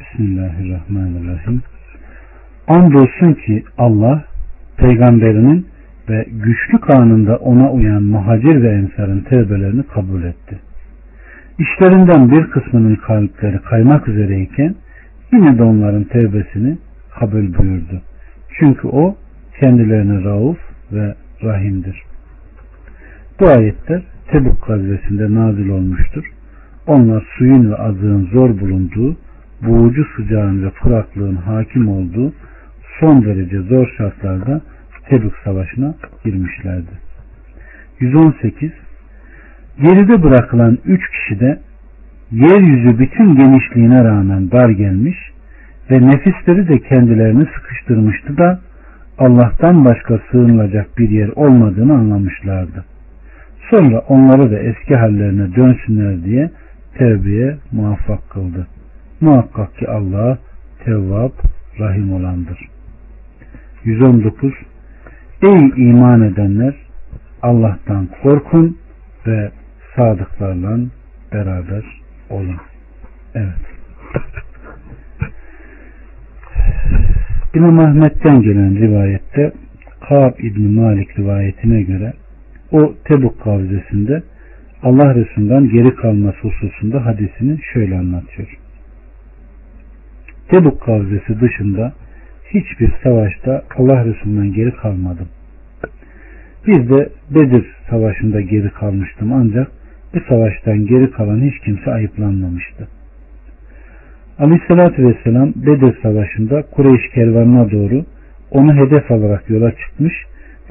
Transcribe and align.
Bismillahirrahmanirrahim. 0.00 1.62
Andolsun 2.68 3.32
ki 3.32 3.64
Allah 3.78 4.24
peygamberinin 4.76 5.66
ve 6.08 6.26
güçlük 6.30 6.90
anında 6.90 7.36
ona 7.36 7.70
uyan 7.72 8.02
muhacir 8.02 8.62
ve 8.62 8.68
ensarın 8.68 9.20
tevbelerini 9.20 9.82
kabul 9.82 10.22
etti. 10.22 10.58
İşlerinden 11.58 12.30
bir 12.30 12.50
kısmının 12.50 12.96
kalpleri 12.96 13.58
kaymak 13.58 14.08
üzereyken 14.08 14.74
yine 15.32 15.58
de 15.58 15.62
onların 15.62 16.04
tevbesini 16.04 16.78
kabul 17.18 17.54
buyurdu. 17.54 18.02
Çünkü 18.58 18.88
o 18.88 19.16
kendilerine 19.60 20.24
rauf 20.24 20.58
ve 20.92 21.14
rahimdir. 21.42 22.02
Bu 23.40 23.48
ayetler 23.48 24.02
Tebuk 24.28 24.66
gazvesinde 24.66 25.34
nazil 25.34 25.68
olmuştur. 25.68 26.24
Onlar 26.86 27.26
suyun 27.38 27.70
ve 27.70 27.76
azığın 27.76 28.28
zor 28.32 28.60
bulunduğu, 28.60 29.16
boğucu 29.62 30.06
sıcağın 30.16 30.64
ve 30.64 30.70
kuraklığın 30.70 31.36
hakim 31.36 31.88
olduğu 31.88 32.32
son 33.00 33.24
derece 33.24 33.60
zor 33.60 33.94
şartlarda 33.98 34.60
Tebük 35.08 35.34
Savaşı'na 35.44 35.94
girmişlerdi. 36.24 36.90
118 38.00 38.70
Geride 39.82 40.22
bırakılan 40.22 40.78
üç 40.84 41.00
kişi 41.10 41.40
de 41.40 41.60
yeryüzü 42.32 42.98
bütün 42.98 43.36
genişliğine 43.36 44.04
rağmen 44.04 44.50
dar 44.50 44.68
gelmiş 44.68 45.16
ve 45.90 46.06
nefisleri 46.06 46.68
de 46.68 46.78
kendilerini 46.78 47.46
sıkıştırmıştı 47.56 48.38
da 48.38 48.60
Allah'tan 49.18 49.84
başka 49.84 50.20
sığınılacak 50.30 50.98
bir 50.98 51.08
yer 51.08 51.28
olmadığını 51.28 51.94
anlamışlardı. 51.94 52.84
Sonra 53.70 53.98
onları 53.98 54.50
da 54.50 54.58
eski 54.58 54.96
hallerine 54.96 55.54
dönsünler 55.54 56.24
diye 56.24 56.50
tevbeye 56.98 57.56
muvaffak 57.72 58.30
kıldı. 58.30 58.66
Muhakkak 59.20 59.76
ki 59.76 59.88
Allah 59.88 60.38
tevvab 60.84 61.32
rahim 61.78 62.12
olandır. 62.12 62.58
119 63.84 64.52
Ey 65.42 65.72
iman 65.76 66.22
edenler 66.22 66.74
Allah'tan 67.42 68.08
korkun 68.22 68.78
ve 69.26 69.50
sadıklarla 69.96 70.78
beraber 71.32 71.84
olun. 72.30 72.56
Evet. 73.34 73.52
İmam 77.54 77.78
Ahmet'ten 77.78 78.42
gelen 78.42 78.76
rivayette 78.76 79.52
Kaab 80.08 80.38
İbni 80.38 80.80
Malik 80.80 81.18
rivayetine 81.18 81.82
göre 81.82 82.12
o 82.72 82.94
Tebuk 83.04 83.42
kavzesinde 83.42 84.22
Allah 84.82 85.14
Resulü'nden 85.14 85.68
geri 85.68 85.94
kalması 85.94 86.38
hususunda 86.38 87.06
hadisini 87.06 87.58
şöyle 87.72 87.98
anlatıyor. 87.98 88.58
Tebuk 90.50 90.80
kavzesi 90.80 91.40
dışında 91.40 91.92
hiçbir 92.54 92.92
savaşta 93.02 93.62
Allah 93.76 94.04
Resulü'nden 94.04 94.52
geri 94.52 94.70
kalmadım. 94.70 95.28
Bir 96.66 96.88
de 96.88 97.08
Bedir 97.30 97.66
savaşında 97.90 98.40
geri 98.40 98.70
kalmıştım 98.70 99.32
ancak 99.32 99.68
bu 100.14 100.20
savaştan 100.28 100.86
geri 100.86 101.10
kalan 101.10 101.40
hiç 101.40 101.58
kimse 101.58 101.90
ayıplanmamıştı. 101.90 102.88
Aleyhissalatü 104.38 105.08
Vesselam 105.08 105.52
Bedir 105.56 105.98
Savaşı'nda 106.02 106.62
Kureyş 106.62 107.10
kervanına 107.14 107.70
doğru 107.70 108.04
onu 108.50 108.74
hedef 108.74 109.10
alarak 109.10 109.50
yola 109.50 109.72
çıkmış 109.72 110.14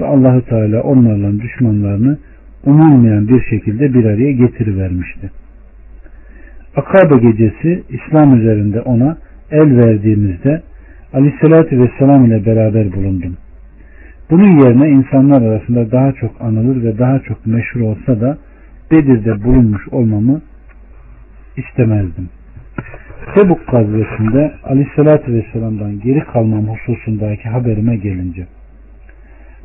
ve 0.00 0.06
Allahü 0.06 0.42
Teala 0.42 0.82
onlarla 0.82 1.40
düşmanlarını 1.40 2.18
umulmayan 2.64 3.28
bir 3.28 3.42
şekilde 3.42 3.94
bir 3.94 4.04
araya 4.04 4.32
getirivermişti. 4.32 5.30
Akabe 6.76 7.30
gecesi 7.30 7.82
İslam 7.88 8.40
üzerinde 8.40 8.80
ona 8.80 9.16
el 9.50 9.76
verdiğimizde 9.76 10.62
Aleyhisselatü 11.12 11.80
Vesselam 11.80 12.24
ile 12.24 12.46
beraber 12.46 12.92
bulundum. 12.92 13.36
Bunun 14.30 14.58
yerine 14.58 14.88
insanlar 14.88 15.42
arasında 15.42 15.92
daha 15.92 16.12
çok 16.12 16.40
anılır 16.40 16.82
ve 16.82 16.98
daha 16.98 17.18
çok 17.18 17.46
meşhur 17.46 17.80
olsa 17.80 18.20
da 18.20 18.38
Bedir'de 18.90 19.44
bulunmuş 19.44 19.88
olmamı 19.88 20.40
istemezdim. 21.56 22.28
Tebuk 23.34 23.66
gazvesinde 23.66 24.52
Aleyhisselatü 24.64 25.32
Vesselam'dan 25.32 26.00
geri 26.00 26.20
kalmam 26.20 26.68
hususundaki 26.68 27.48
haberime 27.48 27.96
gelince 27.96 28.46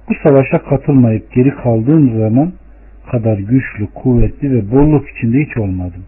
bu 0.09 0.13
savaşa 0.23 0.63
katılmayıp 0.63 1.31
geri 1.31 1.55
kaldığım 1.55 2.19
zaman 2.19 2.51
kadar 3.11 3.37
güçlü, 3.37 3.87
kuvvetli 3.95 4.51
ve 4.51 4.71
bolluk 4.71 5.09
içinde 5.09 5.39
hiç 5.39 5.57
olmadım. 5.57 6.03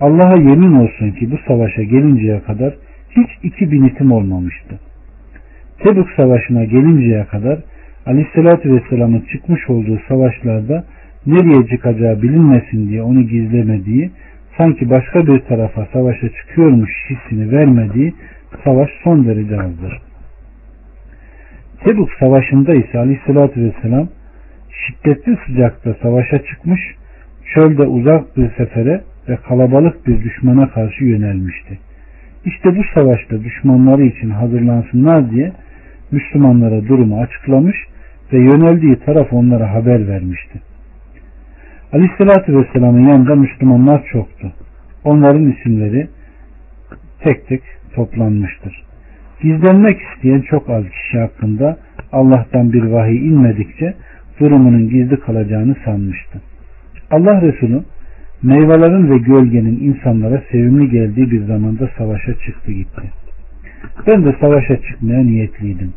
Allah'a 0.00 0.36
yemin 0.36 0.72
olsun 0.72 1.10
ki 1.10 1.30
bu 1.30 1.36
savaşa 1.48 1.82
gelinceye 1.82 2.40
kadar 2.40 2.74
hiç 3.16 3.30
iki 3.42 3.72
binitim 3.72 4.12
olmamıştı. 4.12 4.80
Tebük 5.78 6.10
savaşına 6.16 6.64
gelinceye 6.64 7.24
kadar 7.24 7.58
Aleyhisselatü 8.06 8.74
Vesselam'ın 8.74 9.24
çıkmış 9.32 9.70
olduğu 9.70 10.00
savaşlarda 10.08 10.84
nereye 11.26 11.66
çıkacağı 11.68 12.22
bilinmesin 12.22 12.88
diye 12.88 13.02
onu 13.02 13.22
gizlemediği, 13.22 14.10
sanki 14.58 14.90
başka 14.90 15.26
bir 15.26 15.40
tarafa 15.40 15.86
savaşa 15.92 16.28
çıkıyormuş 16.28 16.90
hissini 17.10 17.52
vermediği 17.52 18.14
savaş 18.64 18.90
son 19.04 19.26
derece 19.26 19.60
azdır. 19.60 20.02
Tebuk 21.84 22.10
savaşında 22.20 22.74
ise 22.74 22.98
Aleyhisselatü 22.98 23.60
Vesselam 23.60 24.08
şiddetli 24.70 25.38
sıcakta 25.46 25.94
savaşa 26.02 26.38
çıkmış, 26.44 26.80
çölde 27.54 27.82
uzak 27.82 28.36
bir 28.36 28.50
sefere 28.56 29.00
ve 29.28 29.36
kalabalık 29.36 30.06
bir 30.06 30.22
düşmana 30.22 30.70
karşı 30.70 31.04
yönelmişti. 31.04 31.78
İşte 32.44 32.76
bu 32.76 32.82
savaşta 32.94 33.44
düşmanları 33.44 34.02
için 34.02 34.30
hazırlansınlar 34.30 35.30
diye 35.30 35.52
Müslümanlara 36.10 36.88
durumu 36.88 37.20
açıklamış 37.20 37.76
ve 38.32 38.38
yöneldiği 38.38 38.96
taraf 38.96 39.32
onlara 39.32 39.74
haber 39.74 40.08
vermişti. 40.08 40.60
Aleyhissalatü 41.92 42.56
Vesselam'ın 42.56 43.08
yanında 43.08 43.34
Müslümanlar 43.34 44.04
çoktu. 44.12 44.52
Onların 45.04 45.52
isimleri 45.52 46.08
tek 47.20 47.48
tek 47.48 47.62
toplanmıştır. 47.94 48.82
Gizlenmek 49.42 50.00
isteyen 50.00 50.40
çok 50.40 50.70
az 50.70 50.84
kişi 50.84 51.18
hakkında 51.18 51.78
Allah'tan 52.12 52.72
bir 52.72 52.82
vahiy 52.82 53.28
inmedikçe 53.28 53.94
durumunun 54.40 54.88
gizli 54.88 55.20
kalacağını 55.20 55.76
sanmıştı. 55.84 56.40
Allah 57.10 57.42
Resulü 57.42 57.82
meyvelerin 58.44 59.10
ve 59.10 59.18
gölgenin 59.18 59.80
insanlara 59.80 60.42
sevimli 60.52 60.90
geldiği 60.90 61.30
bir 61.30 61.44
zamanda 61.44 61.90
savaşa 61.98 62.34
çıktı 62.34 62.72
gitti. 62.72 63.02
Ben 64.06 64.24
de 64.24 64.36
savaşa 64.40 64.76
çıkmaya 64.76 65.22
niyetliydim. 65.22 65.92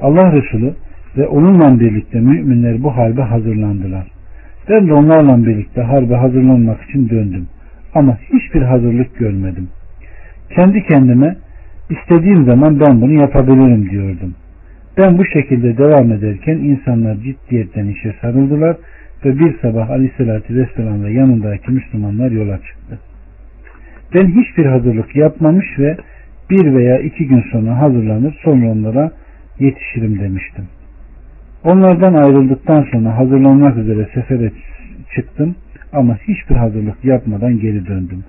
Allah 0.00 0.32
Resulü 0.32 0.74
ve 1.16 1.26
onunla 1.26 1.80
birlikte 1.80 2.20
müminler 2.20 2.82
bu 2.82 2.96
harbe 2.96 3.22
hazırlandılar. 3.22 4.06
Ben 4.68 4.88
de 4.88 4.92
onlarla 4.92 5.46
birlikte 5.46 5.82
harbe 5.82 6.14
hazırlanmak 6.14 6.82
için 6.82 7.08
döndüm. 7.08 7.46
Ama 7.94 8.18
hiçbir 8.32 8.62
hazırlık 8.62 9.18
görmedim. 9.18 9.68
Kendi 10.56 10.82
kendime 10.82 11.36
istediğim 11.90 12.44
zaman 12.44 12.80
ben 12.80 13.00
bunu 13.00 13.12
yapabilirim 13.12 13.90
diyordum. 13.90 14.34
Ben 14.98 15.18
bu 15.18 15.24
şekilde 15.24 15.78
devam 15.78 16.12
ederken 16.12 16.56
insanlar 16.56 17.16
ciddiyetten 17.16 17.86
işe 17.86 18.14
sarıldılar 18.20 18.76
ve 19.24 19.38
bir 19.38 19.58
sabah 19.62 19.90
Aleyhisselatü 19.90 20.56
Vesselam 20.56 21.04
ve 21.04 21.12
yanındaki 21.12 21.70
Müslümanlar 21.70 22.30
yola 22.30 22.56
çıktı. 22.56 22.98
Ben 24.14 24.26
hiçbir 24.26 24.66
hazırlık 24.66 25.16
yapmamış 25.16 25.66
ve 25.78 25.96
bir 26.50 26.74
veya 26.74 26.98
iki 26.98 27.28
gün 27.28 27.44
sonra 27.52 27.80
hazırlanır 27.80 28.38
sonra 28.44 28.70
onlara 28.70 29.12
yetişirim 29.58 30.20
demiştim. 30.20 30.64
Onlardan 31.64 32.14
ayrıldıktan 32.14 32.86
sonra 32.92 33.18
hazırlanmak 33.18 33.76
üzere 33.76 34.08
sefere 34.14 34.52
çıktım 35.14 35.54
ama 35.92 36.16
hiçbir 36.28 36.54
hazırlık 36.54 37.04
yapmadan 37.04 37.60
geri 37.60 37.86
döndüm. 37.86 38.24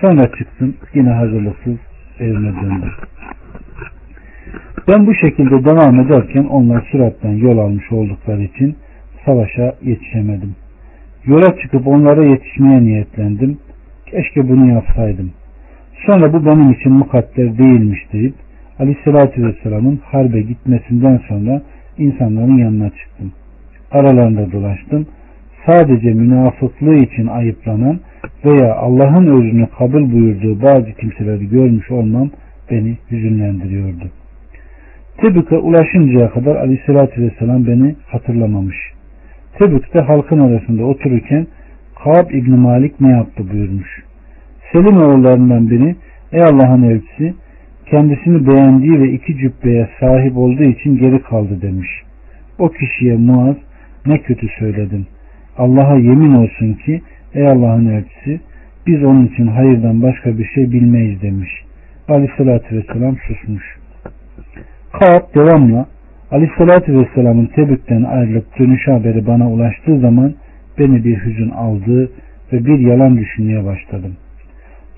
Sonra 0.00 0.22
çıktım 0.38 0.74
yine 0.94 1.10
hazırlıksız 1.10 1.76
evime 2.20 2.52
döndüm. 2.62 2.92
Ben 4.88 5.06
bu 5.06 5.14
şekilde 5.14 5.64
devam 5.64 6.00
ederken 6.00 6.44
onlar 6.44 6.88
süratten 6.92 7.32
yol 7.32 7.58
almış 7.58 7.92
oldukları 7.92 8.42
için 8.42 8.76
savaşa 9.28 9.74
yetişemedim. 9.82 10.54
Yola 11.24 11.56
çıkıp 11.62 11.86
onlara 11.86 12.24
yetişmeye 12.24 12.82
niyetlendim. 12.82 13.58
Keşke 14.06 14.48
bunu 14.48 14.72
yapsaydım. 14.72 15.30
Sonra 16.06 16.32
bu 16.32 16.46
benim 16.46 16.72
için 16.72 16.92
mukadder 16.92 17.58
değilmiş 17.58 18.12
deyip 18.12 18.34
Aleyhisselatü 18.78 19.46
Vesselam'ın 19.46 20.00
harbe 20.04 20.40
gitmesinden 20.40 21.20
sonra 21.28 21.62
insanların 21.98 22.56
yanına 22.56 22.90
çıktım. 22.90 23.32
Aralarında 23.90 24.52
dolaştım. 24.52 25.06
Sadece 25.66 26.10
münafıklığı 26.14 26.94
için 26.94 27.26
ayıplanan 27.26 28.00
veya 28.44 28.74
Allah'ın 28.74 29.26
özünü 29.26 29.66
kabul 29.78 30.12
buyurduğu 30.12 30.62
bazı 30.62 30.92
kimseleri 30.92 31.48
görmüş 31.48 31.90
olmam 31.90 32.30
beni 32.70 32.98
hüzünlendiriyordu. 33.10 34.10
Tebük'e 35.16 35.56
ulaşıncaya 35.56 36.30
kadar 36.30 36.56
aleyhissalatü 36.56 37.22
vesselam 37.22 37.66
beni 37.66 37.94
hatırlamamış. 38.06 38.97
Tebük'te 39.58 40.00
halkın 40.00 40.38
arasında 40.38 40.84
otururken 40.84 41.46
Kaab 42.04 42.30
İbni 42.30 42.56
Malik 42.56 43.00
ne 43.00 43.10
yaptı 43.10 43.42
buyurmuş. 43.52 44.04
Selim 44.72 44.96
oğullarından 44.96 45.70
biri 45.70 45.96
Ey 46.32 46.42
Allah'ın 46.42 46.82
elçisi 46.82 47.34
kendisini 47.90 48.46
beğendiği 48.46 49.00
ve 49.00 49.12
iki 49.12 49.36
cübbeye 49.38 49.88
sahip 50.00 50.36
olduğu 50.36 50.62
için 50.62 50.98
geri 50.98 51.22
kaldı 51.22 51.62
demiş. 51.62 51.88
O 52.58 52.68
kişiye 52.68 53.16
Muaz 53.16 53.56
ne 54.06 54.18
kötü 54.18 54.46
söyledin. 54.58 55.06
Allah'a 55.58 55.96
yemin 55.96 56.34
olsun 56.34 56.72
ki 56.72 57.02
ey 57.34 57.48
Allah'ın 57.48 57.86
elçisi 57.86 58.40
biz 58.86 59.04
onun 59.04 59.26
için 59.26 59.46
hayırdan 59.46 60.02
başka 60.02 60.38
bir 60.38 60.44
şey 60.44 60.72
bilmeyiz 60.72 61.22
demiş. 61.22 61.50
Aleyhissalatü 62.08 62.76
vesselam 62.76 63.16
susmuş. 63.16 63.78
Kaab 64.92 65.34
devamla 65.34 65.86
Aleyhissalatü 66.32 66.98
vesselamın 66.98 67.46
Tebük'ten 67.46 68.02
ayrılıp 68.02 68.58
dönüş 68.58 68.88
haberi 68.88 69.26
bana 69.26 69.50
ulaştığı 69.50 70.00
zaman 70.00 70.34
beni 70.78 71.04
bir 71.04 71.24
hüzün 71.24 71.50
aldı 71.50 72.10
ve 72.52 72.64
bir 72.64 72.78
yalan 72.78 73.16
düşünmeye 73.16 73.64
başladım. 73.64 74.16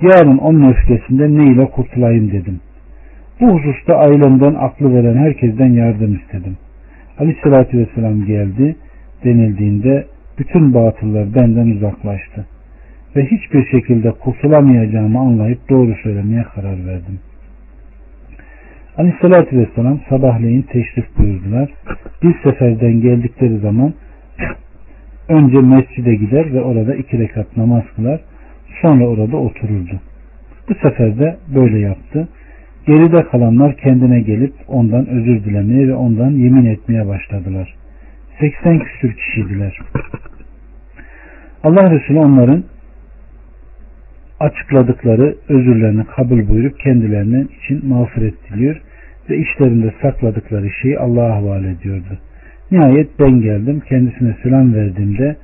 Yarın 0.03 0.38
onun 0.38 0.71
öfkesinden 0.71 1.38
ne 1.38 1.53
ile 1.53 1.67
kurtulayım 1.67 2.32
dedim. 2.32 2.61
Bu 3.41 3.49
hususta 3.49 3.97
ailemden 3.97 4.55
aklı 4.55 4.94
veren 4.94 5.17
herkesten 5.17 5.73
yardım 5.73 6.15
istedim. 6.15 6.56
Aleyhissalatü 7.19 7.79
vesselam 7.79 8.27
geldi 8.27 8.77
denildiğinde 9.25 10.06
bütün 10.38 10.75
batıllar 10.75 11.35
benden 11.35 11.67
uzaklaştı. 11.67 12.47
Ve 13.17 13.25
hiçbir 13.25 13.67
şekilde 13.71 14.11
kurtulamayacağımı 14.11 15.19
anlayıp 15.19 15.69
doğru 15.71 15.94
söylemeye 16.03 16.43
karar 16.55 16.87
verdim. 16.87 17.19
Aleyhissalatü 19.00 19.58
vesselam 19.58 20.00
sabahleyin 20.08 20.62
teşrif 20.62 21.05
buyurdular. 21.19 21.70
Bir 22.23 22.35
seferden 22.43 23.00
geldikleri 23.00 23.58
zaman 23.58 23.94
önce 25.29 25.58
mescide 25.58 26.14
gider 26.14 26.52
ve 26.52 26.61
orada 26.61 26.94
iki 26.94 27.19
rekat 27.19 27.56
namaz 27.56 27.82
kılar. 27.97 28.20
Sonra 28.82 29.06
orada 29.06 29.37
otururdu. 29.37 30.00
Bu 30.69 30.75
sefer 30.75 31.19
de 31.19 31.37
böyle 31.55 31.79
yaptı. 31.79 32.29
Geride 32.87 33.23
kalanlar 33.23 33.76
kendine 33.76 34.20
gelip 34.20 34.55
ondan 34.69 35.06
özür 35.06 35.44
dilemeye 35.44 35.88
ve 35.88 35.94
ondan 35.94 36.31
yemin 36.31 36.67
etmeye 36.67 37.08
başladılar. 37.08 37.75
80 38.41 38.79
küsür 38.79 39.14
kişiydiler. 39.14 39.79
Allah 41.64 41.91
Resulü 41.91 42.19
onların 42.19 42.64
açıkladıkları 44.41 45.37
özürlerini 45.49 46.05
kabul 46.05 46.49
buyurup 46.49 46.79
kendilerinin 46.79 47.50
için 47.62 47.88
mağfiret 47.88 48.35
diliyor 48.50 48.81
ve 49.31 49.37
işlerinde 49.38 49.93
sakladıkları 50.03 50.71
şeyi 50.82 50.99
Allah'a 50.99 51.37
havale 51.37 51.71
ediyordu. 51.71 52.19
Nihayet 52.71 53.09
ben 53.21 53.41
geldim 53.41 53.81
kendisine 53.88 54.37
selam 54.43 54.75
verdiğimde 54.75 55.37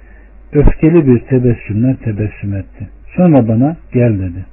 öfkeli 0.53 1.06
bir 1.06 1.19
tebessümle 1.19 1.97
tebessüm 2.05 2.55
etti. 2.55 2.88
Sonra 3.17 3.49
bana 3.49 3.77
gel 3.93 4.19
dedi. 4.19 4.44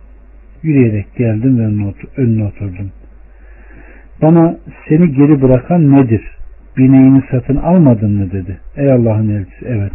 Yürüyerek 0.63 1.15
geldim 1.17 1.59
ve 1.59 1.93
önüne 2.17 2.43
oturdum. 2.43 2.91
Bana 4.21 4.57
seni 4.89 5.11
geri 5.11 5.41
bırakan 5.41 5.91
nedir? 5.91 6.21
Bineğini 6.77 7.23
satın 7.31 7.55
almadın 7.55 8.11
mı 8.11 8.31
dedi. 8.31 8.57
Ey 8.77 8.91
Allah'ın 8.91 9.29
elçisi 9.29 9.65
evet. 9.65 9.91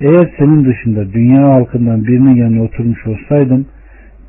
Eğer 0.00 0.30
senin 0.38 0.64
dışında 0.64 1.12
dünya 1.12 1.42
halkından 1.42 2.04
birinin 2.04 2.34
yanına 2.34 2.62
oturmuş 2.62 3.06
olsaydım 3.06 3.66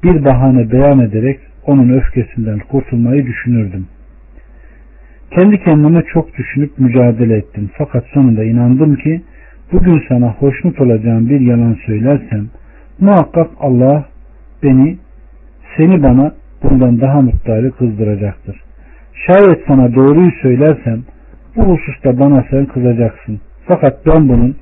bir 0.04 0.26
bahane 0.26 0.72
beyan 0.72 1.00
ederek 1.00 1.40
onun 1.66 1.90
öfkesinden 1.90 2.60
kurtulmayı 2.60 3.26
düşünürdüm. 3.26 3.88
Kendi 5.32 5.64
kendime 5.64 6.04
çok 6.14 6.38
düşünüp 6.38 6.80
mücadele 6.80 7.38
ettim. 7.38 7.70
Fakat 7.78 8.06
sonunda 8.14 8.44
inandım 8.44 8.96
ki 8.96 9.22
bugün 9.72 10.04
sana 10.10 10.32
hoşnut 10.32 10.82
olacağım 10.82 11.30
bir 11.30 11.40
yalan 11.40 11.78
söylersem 11.86 12.50
muhakkak 13.00 13.48
Allah 13.60 14.06
beni 14.64 14.98
seni 15.78 16.04
bana 16.04 16.32
bundan 16.64 17.02
daha 17.02 17.22
mutlu 17.22 17.72
kızdıracaktır. 17.78 18.62
Şayet 19.28 19.60
sana 19.68 19.96
doğruyu 19.96 20.32
söylersem 20.42 21.04
bu 21.56 21.64
hususta 21.64 22.20
bana 22.20 22.46
sen 22.50 22.66
kızacaksın. 22.66 23.40
Fakat 23.68 24.06
ben 24.06 24.30
bunun 24.30 24.56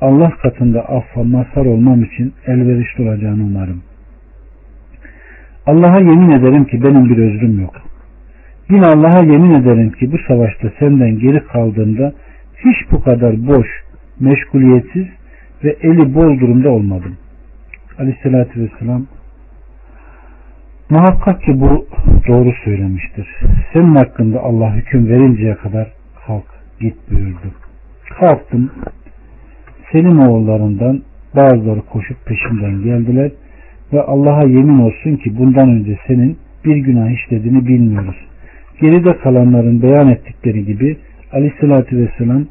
Allah 0.00 0.30
katında 0.42 0.80
affa 0.80 1.22
mazhar 1.24 1.66
olmam 1.66 2.02
için 2.02 2.34
elverişli 2.46 3.08
olacağını 3.08 3.42
umarım. 3.42 3.82
Allah'a 5.66 5.98
yemin 5.98 6.30
ederim 6.30 6.64
ki 6.64 6.82
benim 6.82 7.10
bir 7.10 7.18
özrüm 7.18 7.60
yok. 7.60 7.74
Yine 8.70 8.86
Allah'a 8.86 9.22
yemin 9.22 9.54
ederim 9.54 9.92
ki 9.92 10.12
bu 10.12 10.18
savaşta 10.28 10.72
senden 10.78 11.18
geri 11.18 11.46
kaldığımda 11.46 12.12
hiç 12.64 12.92
bu 12.92 13.02
kadar 13.02 13.46
boş, 13.46 13.66
meşguliyetsiz 14.20 15.06
ve 15.64 15.76
eli 15.82 16.14
bol 16.14 16.40
durumda 16.40 16.70
olmadım. 16.70 17.16
Aleyhissalatü 17.98 18.60
vesselam 18.60 19.06
muhakkak 20.90 21.42
ki 21.42 21.60
bu 21.60 21.86
doğru 22.28 22.52
söylemiştir. 22.64 23.28
Senin 23.72 23.94
hakkında 23.94 24.40
Allah 24.40 24.74
hüküm 24.74 25.08
verinceye 25.08 25.54
kadar 25.54 25.92
kalk 26.26 26.46
git 26.80 26.96
buyurdu. 27.10 27.50
Kalktım. 28.20 28.70
Senin 29.92 30.16
oğullarından 30.16 31.02
bazıları 31.36 31.80
koşup 31.80 32.26
peşimden 32.26 32.82
geldiler 32.82 33.30
ve 33.92 34.02
Allah'a 34.02 34.42
yemin 34.42 34.78
olsun 34.78 35.16
ki 35.16 35.38
bundan 35.38 35.68
önce 35.70 35.98
senin 36.06 36.38
bir 36.64 36.76
günah 36.76 37.10
işlediğini 37.10 37.66
bilmiyoruz. 37.66 38.16
Geride 38.80 39.16
kalanların 39.18 39.82
beyan 39.82 40.08
ettikleri 40.08 40.64
gibi 40.64 40.96
aleyhissalatü 41.32 41.96
vesselam 41.96 42.44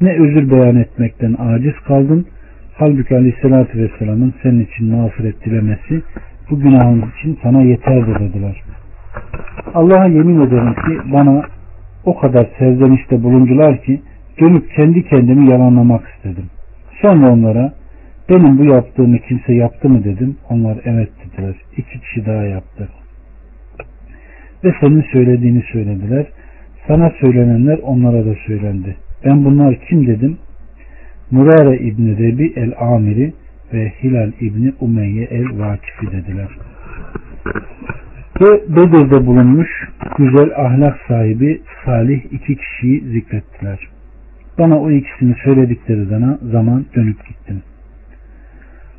ne 0.00 0.12
özür 0.12 0.50
beyan 0.50 0.76
etmekten 0.76 1.36
aciz 1.38 1.74
kaldın 1.86 2.26
halbuki 2.74 3.16
aleyhissalatü 3.16 3.78
vesselamın 3.78 4.34
senin 4.42 4.64
için 4.64 4.86
mağfiret 4.86 5.44
dilemesi 5.44 6.02
bu 6.50 6.60
günahın 6.60 7.04
için 7.18 7.38
sana 7.42 7.62
yeterdir 7.62 8.20
dediler. 8.20 8.62
Allah'a 9.74 10.06
yemin 10.06 10.40
ederim 10.40 10.74
ki 10.74 11.12
bana 11.12 11.42
o 12.04 12.18
kadar 12.18 12.46
serzenişte 12.58 13.22
bulundular 13.22 13.82
ki 13.82 14.00
dönüp 14.40 14.70
kendi 14.76 15.08
kendimi 15.08 15.50
yalanlamak 15.50 16.02
istedim. 16.16 16.44
Sonra 17.02 17.32
onlara 17.32 17.72
benim 18.28 18.58
bu 18.58 18.64
yaptığımı 18.64 19.18
kimse 19.18 19.54
yaptı 19.54 19.88
mı 19.88 20.04
dedim. 20.04 20.36
Onlar 20.50 20.78
evet 20.84 21.10
dediler. 21.24 21.54
İki 21.76 22.00
kişi 22.00 22.26
daha 22.26 22.42
yaptı. 22.42 22.88
Ve 24.64 24.74
senin 24.80 25.02
söylediğini 25.12 25.62
söylediler. 25.72 26.26
Sana 26.86 27.12
söylenenler 27.20 27.78
onlara 27.82 28.26
da 28.26 28.34
söylendi. 28.46 28.96
Ben 29.24 29.44
bunlar 29.44 29.76
kim 29.88 30.06
dedim? 30.06 30.38
Murare 31.30 31.78
İbni 31.78 32.18
Rebi 32.18 32.52
el-Amiri 32.56 33.32
ve 33.72 33.92
Hilal 34.02 34.32
İbni 34.40 34.72
Umeyye 34.80 35.24
el-Vakifi 35.24 36.06
dediler. 36.12 36.48
Ve 38.40 38.76
Bedir'de 38.76 39.26
bulunmuş 39.26 39.88
güzel 40.18 40.50
ahlak 40.56 40.98
sahibi 41.08 41.60
salih 41.84 42.24
iki 42.32 42.56
kişiyi 42.56 43.00
zikrettiler. 43.00 43.78
Bana 44.58 44.80
o 44.80 44.90
ikisini 44.90 45.34
söyledikleri 45.44 46.06
zaman 46.52 46.86
dönüp 46.94 47.28
gittim. 47.28 47.62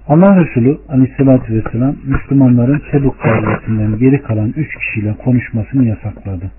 Allah 0.08 0.46
Resulü 0.46 0.78
aleyhissalatü 0.90 1.54
vesselam 1.54 1.96
Müslümanların 2.06 2.82
Tebuk 2.92 3.24
gazvesinden 3.24 3.98
geri 3.98 4.22
kalan 4.22 4.54
üç 4.58 4.76
kişiyle 4.76 5.14
konuşmasını 5.14 5.86
yasakladı. 5.86 6.52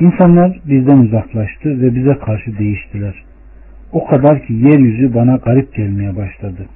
İnsanlar 0.00 0.60
bizden 0.64 0.98
uzaklaştı 0.98 1.80
ve 1.82 1.94
bize 1.94 2.14
karşı 2.14 2.58
değiştiler. 2.58 3.14
O 3.92 4.06
kadar 4.06 4.42
ki 4.42 4.52
yeryüzü 4.52 5.14
bana 5.14 5.36
garip 5.36 5.74
gelmeye 5.74 6.16
başladı. 6.16 6.66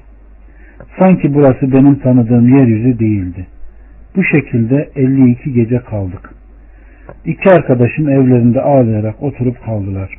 Sanki 0.98 1.34
burası 1.34 1.72
benim 1.72 1.94
tanıdığım 1.94 2.58
yeryüzü 2.58 2.98
değildi. 2.98 3.46
Bu 4.16 4.24
şekilde 4.24 4.90
52 4.96 5.52
gece 5.52 5.78
kaldık. 5.78 6.34
İki 7.24 7.50
arkadaşım 7.50 8.08
evlerinde 8.08 8.60
ağlayarak 8.60 9.22
oturup 9.22 9.64
kaldılar. 9.64 10.10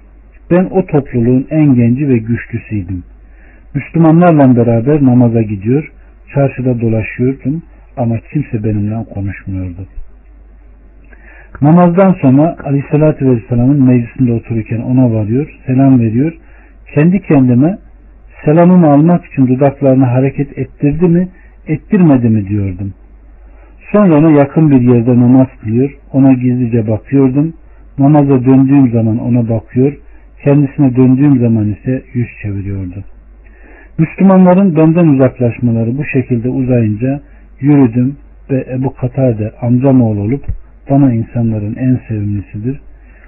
Ben 0.51 0.67
o 0.71 0.85
topluluğun 0.85 1.47
en 1.49 1.75
genci 1.75 2.09
ve 2.09 2.17
güçlüsüydüm. 2.17 3.03
Müslümanlarla 3.75 4.55
beraber 4.55 5.05
namaza 5.05 5.41
gidiyor, 5.41 5.91
çarşıda 6.33 6.81
dolaşıyordum 6.81 7.63
ama 7.97 8.15
kimse 8.31 8.63
benimle 8.63 9.03
konuşmuyordu. 9.13 9.87
Namazdan 11.61 12.15
sonra 12.21 12.57
Aleyhisselatü 12.63 13.29
Vesselam'ın 13.29 13.83
meclisinde 13.83 14.31
otururken 14.31 14.79
ona 14.79 15.11
varıyor, 15.11 15.59
selam 15.65 15.99
veriyor. 15.99 16.33
Kendi 16.93 17.21
kendime 17.21 17.77
selamımı 18.45 18.91
almak 18.91 19.25
için 19.25 19.47
dudaklarını 19.47 20.05
hareket 20.05 20.57
ettirdi 20.57 21.07
mi, 21.07 21.27
ettirmedi 21.67 22.29
mi 22.29 22.47
diyordum. 22.47 22.93
Sonra 23.91 24.17
ona 24.17 24.31
yakın 24.31 24.71
bir 24.71 24.81
yerde 24.81 25.19
namaz 25.19 25.47
kılıyor, 25.61 25.97
ona 26.13 26.33
gizlice 26.33 26.87
bakıyordum. 26.87 27.53
Namaza 27.99 28.45
döndüğüm 28.45 28.91
zaman 28.91 29.17
ona 29.17 29.49
bakıyor, 29.49 29.97
kendisine 30.43 30.95
döndüğüm 30.95 31.39
zaman 31.39 31.71
ise 31.71 32.03
yüz 32.13 32.27
çeviriyordu. 32.41 33.03
Müslümanların 33.97 34.75
benden 34.75 35.07
uzaklaşmaları 35.07 35.97
bu 35.97 36.05
şekilde 36.05 36.49
uzayınca 36.49 37.21
yürüdüm 37.59 38.17
ve 38.49 38.65
Ebu 38.71 38.93
Katade 38.95 39.51
amcam 39.61 40.01
oğlu 40.01 40.21
olup 40.21 40.45
bana 40.89 41.13
insanların 41.13 41.75
en 41.75 41.99
sevimlisidir. 42.07 42.79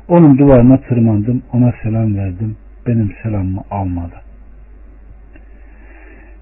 Onun 0.07 0.37
duvarına 0.37 0.77
tırmandım, 0.77 1.43
ona 1.53 1.73
selam 1.83 2.15
verdim. 2.15 2.55
Benim 2.87 3.11
selamımı 3.23 3.61
almadı. 3.71 4.15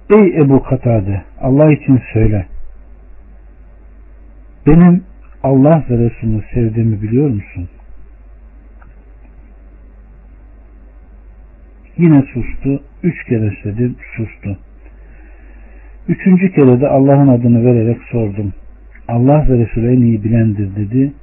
Ey 0.09 0.37
Ebu 0.37 0.63
Katade, 0.63 1.21
Allah 1.41 1.71
için 1.71 2.01
söyle. 2.13 2.45
Benim 4.67 5.03
Allah 5.43 5.83
ve 5.89 5.97
Resulünü 5.97 6.43
sevdiğimi 6.53 7.01
biliyor 7.01 7.29
musun? 7.29 7.69
Yine 11.97 12.21
sustu. 12.21 12.83
Üç 13.03 13.23
kere 13.23 13.51
söyledim, 13.63 13.95
sustu. 14.17 14.57
Üçüncü 16.07 16.51
kere 16.51 16.81
de 16.81 16.87
Allah'ın 16.87 17.27
adını 17.27 17.65
vererek 17.65 17.97
sordum. 18.11 18.53
Allah 19.07 19.49
ve 19.49 19.57
Resulü 19.57 19.95
en 19.95 20.01
iyi 20.01 20.23
bilendir 20.23 20.75
dedi 20.75 21.13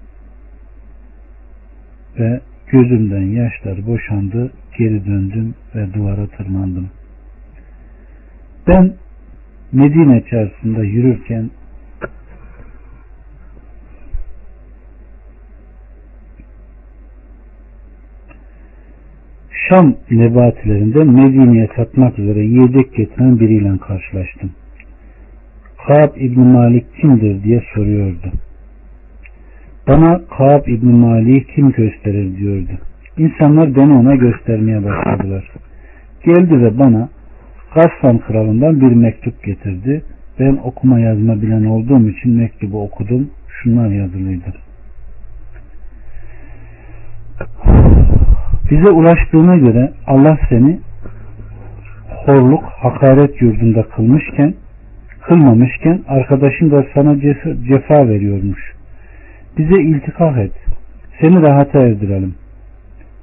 ve 2.19 2.41
gözümden 2.67 3.23
yaşlar 3.23 3.87
boşandı, 3.87 4.53
geri 4.79 5.07
döndüm 5.07 5.55
ve 5.75 5.95
duvara 5.95 6.27
tırmandım. 6.27 6.89
Ben 8.69 8.93
Medine 9.73 10.23
çarşısında 10.31 10.85
yürürken 10.85 11.51
Şam 19.73 19.95
nebatilerinde 20.11 21.05
Medine'ye 21.05 21.69
satmak 21.77 22.19
üzere 22.19 22.41
yiyecek 22.45 22.95
getiren 22.97 23.41
biriyle 23.41 23.79
karşılaştım. 23.79 24.51
Kaab 25.87 26.17
İbni 26.17 26.45
Malik 26.45 26.85
kimdir 27.01 27.43
diye 27.43 27.63
soruyordu. 27.75 28.33
Bana 29.89 30.21
Kaab 30.39 30.67
İbni 30.67 30.93
Malik'i 30.93 31.55
kim 31.55 31.73
gösterir 31.73 32.37
diyordu. 32.37 32.71
İnsanlar 33.19 33.77
beni 33.77 33.93
ona 33.93 34.15
göstermeye 34.15 34.85
başladılar. 34.85 35.51
Geldi 36.25 36.61
ve 36.61 36.79
bana 36.79 37.09
Gassan 37.75 38.19
kralından 38.19 38.81
bir 38.81 38.97
mektup 38.97 39.45
getirdi. 39.45 40.03
Ben 40.39 40.59
okuma 40.65 41.01
yazma 41.01 41.43
bilen 41.43 41.65
olduğum 41.65 42.09
için 42.09 42.33
mektubu 42.33 42.83
okudum. 42.83 43.31
Şunlar 43.49 43.89
yazılıydı. 43.89 44.53
Bize 48.73 48.91
ulaştığına 48.91 49.57
göre 49.57 49.93
Allah 50.07 50.39
seni 50.49 50.79
horluk, 52.09 52.65
hakaret 52.65 53.43
yurdunda 53.43 53.83
kılmışken 53.83 54.55
kılmamışken 55.23 56.01
arkadaşın 56.09 56.71
da 56.71 56.87
sana 56.95 57.21
cefa 57.69 58.09
veriyormuş. 58.09 58.61
Bize 59.59 59.83
iltikah 59.83 60.39
et. 60.39 60.53
Seni 61.21 61.43
rahata 61.43 61.79
erdirelim. 61.79 62.35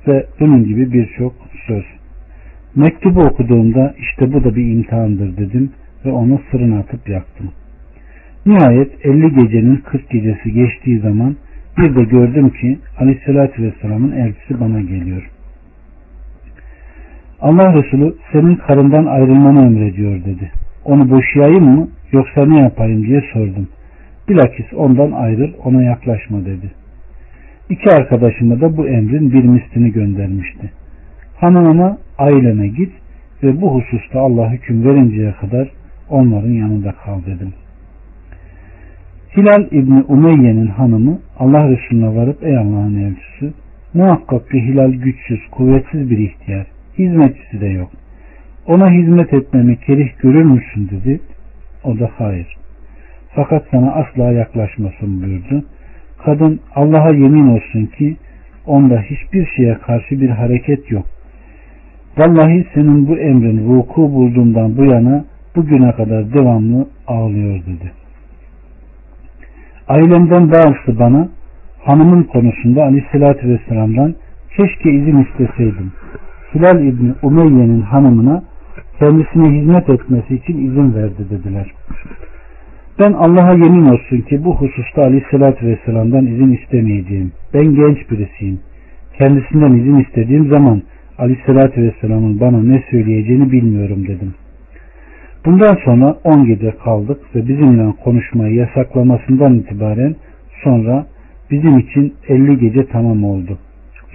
Ve 0.07 0.25
bunun 0.39 0.63
gibi 0.63 0.93
birçok 0.93 1.33
söz. 1.67 1.85
Mektubu 2.75 3.19
okuduğumda 3.19 3.93
işte 3.97 4.33
bu 4.33 4.43
da 4.43 4.55
bir 4.55 4.71
imtihandır 4.71 5.37
dedim 5.37 5.71
ve 6.05 6.11
onu 6.11 6.37
fırına 6.51 6.79
atıp 6.79 7.09
yaktım. 7.09 7.51
Nihayet 8.45 9.05
50 9.05 9.35
gecenin 9.35 9.75
40 9.75 10.09
gecesi 10.09 10.53
geçtiği 10.53 10.99
zaman 10.99 11.35
bir 11.77 11.95
de 11.95 12.03
gördüm 12.03 12.49
ki 12.49 12.79
Aleyhisselatü 12.99 13.63
Vesselam'ın 13.63 14.11
elçisi 14.11 14.59
bana 14.59 14.81
geliyor. 14.81 15.29
Allah 17.41 17.73
Resulü 17.73 18.15
senin 18.31 18.55
karından 18.55 19.05
ayrılmanı 19.05 19.61
emrediyor 19.61 20.25
dedi. 20.25 20.51
Onu 20.85 21.09
boşayayım 21.09 21.63
mı 21.63 21.87
yoksa 22.11 22.45
ne 22.45 22.61
yapayım 22.61 23.03
diye 23.03 23.21
sordum. 23.33 23.67
Bilakis 24.29 24.73
ondan 24.73 25.11
ayrıl 25.11 25.51
ona 25.63 25.83
yaklaşma 25.83 26.45
dedi. 26.45 26.71
İki 27.69 27.89
arkadaşıma 27.89 28.61
da 28.61 28.77
bu 28.77 28.87
emrin 28.87 29.31
bir 29.31 29.43
mislini 29.43 29.91
göndermişti. 29.91 30.71
Hanımına 31.35 31.97
ailene 32.17 32.67
git 32.67 32.91
ve 33.43 33.61
bu 33.61 33.75
hususta 33.75 34.19
Allah 34.19 34.51
hüküm 34.51 34.85
verinceye 34.85 35.31
kadar 35.31 35.69
onların 36.09 36.51
yanında 36.51 36.91
kal 36.91 37.25
dedim. 37.25 37.53
Hilal 39.37 39.67
İbni 39.71 40.03
Umeyye'nin 40.07 40.67
hanımı 40.67 41.19
Allah 41.39 41.69
Resulüne 41.69 42.15
varıp 42.15 42.43
ey 42.43 42.57
Allah'ın 42.57 42.95
elçisi 42.95 43.53
muhakkak 43.93 44.49
ki 44.49 44.61
Hilal 44.61 44.91
güçsüz, 44.91 45.39
kuvvetsiz 45.51 46.09
bir 46.09 46.17
ihtiyar, 46.17 46.67
hizmetçisi 46.99 47.61
de 47.61 47.67
yok. 47.67 47.91
Ona 48.65 48.91
hizmet 48.91 49.33
etmemi 49.33 49.79
kerih 49.79 50.09
görür 50.19 50.43
müsün 50.43 50.89
dedi. 50.89 51.19
O 51.83 51.99
da 51.99 52.09
hayır. 52.17 52.57
Fakat 53.35 53.65
sana 53.71 53.91
asla 53.91 54.31
yaklaşmasın 54.31 55.21
buyurdu. 55.21 55.65
Kadın 56.25 56.59
Allah'a 56.75 57.09
yemin 57.09 57.47
olsun 57.47 57.85
ki 57.85 58.17
onda 58.65 59.01
hiçbir 59.01 59.45
şeye 59.55 59.73
karşı 59.73 60.21
bir 60.21 60.29
hareket 60.29 60.91
yok. 60.91 61.05
Vallahi 62.17 62.67
senin 62.73 63.07
bu 63.07 63.17
emrin 63.17 63.69
vuku 63.69 64.01
bulduğundan 64.01 64.77
bu 64.77 64.85
yana 64.85 65.25
bugüne 65.55 65.91
kadar 65.91 66.33
devamlı 66.33 66.87
ağlıyor 67.07 67.59
dedi. 67.59 67.91
Ailemden 69.87 70.51
bazısı 70.51 70.99
bana 70.99 71.29
hanımın 71.83 72.23
konusunda 72.23 72.83
aleyhissalatü 72.83 73.49
vesselam'dan 73.49 74.15
keşke 74.57 74.91
izin 74.91 75.17
isteseydim. 75.17 75.91
Hilal 76.55 76.81
İbni 76.83 77.13
Umeyye'nin 77.23 77.81
hanımına 77.81 78.43
kendisine 78.99 79.59
hizmet 79.59 79.89
etmesi 79.89 80.35
için 80.35 80.57
izin 80.57 80.95
verdi 80.95 81.29
dediler. 81.29 81.71
Ben 82.99 83.13
Allah'a 83.13 83.53
yemin 83.53 83.85
olsun 83.85 84.21
ki 84.21 84.43
bu 84.45 84.55
hususta 84.55 85.01
aleyhissalatü 85.01 85.67
vesselam'dan 85.67 86.25
izin 86.25 86.51
istemeyeceğim. 86.51 87.31
Ben 87.53 87.65
genç 87.75 88.11
birisiyim. 88.11 88.59
Kendisinden 89.17 89.73
izin 89.73 89.99
istediğim 89.99 90.49
zaman 90.49 90.81
aleyhissalatü 91.17 91.81
vesselamın 91.81 92.39
bana 92.39 92.63
ne 92.63 92.83
söyleyeceğini 92.91 93.51
bilmiyorum 93.51 94.03
dedim. 94.07 94.33
Bundan 95.45 95.77
sonra 95.85 96.17
10 96.23 96.45
gece 96.45 96.71
kaldık 96.83 97.19
ve 97.35 97.47
bizimle 97.47 97.93
konuşmayı 98.03 98.55
yasaklamasından 98.55 99.53
itibaren 99.53 100.15
sonra 100.63 101.05
bizim 101.51 101.79
için 101.79 102.13
50 102.27 102.59
gece 102.59 102.85
tamam 102.87 103.23
oldu. 103.23 103.57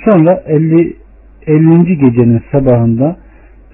Sonra 0.04 0.42
50 0.46 0.96
50. 1.46 1.98
gecenin 1.98 2.42
sabahında 2.52 3.16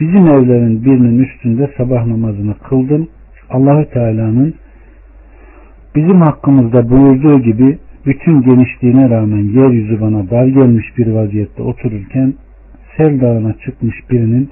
bizim 0.00 0.26
evlerin 0.26 0.84
birinin 0.84 1.18
üstünde 1.18 1.70
sabah 1.76 2.06
namazını 2.06 2.54
kıldım. 2.58 3.08
Allahü 3.50 3.90
Teala'nın 3.90 4.54
bizim 5.94 6.20
hakkımızda 6.20 6.90
buyurduğu 6.90 7.42
gibi 7.42 7.78
bütün 8.06 8.42
genişliğine 8.42 9.10
rağmen 9.10 9.44
yeryüzü 9.44 10.00
bana 10.00 10.30
dar 10.30 10.46
gelmiş 10.46 10.98
bir 10.98 11.06
vaziyette 11.06 11.62
otururken 11.62 12.34
Sel 12.96 13.20
Dağı'na 13.20 13.52
çıkmış 13.52 13.96
birinin 14.10 14.50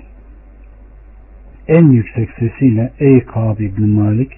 en 1.68 1.88
yüksek 1.88 2.28
sesiyle 2.38 2.92
ey 3.00 3.20
Kab 3.20 3.60
İbni 3.60 3.86
Malik 3.86 4.32